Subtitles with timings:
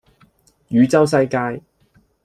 [0.71, 1.61] 汝州西街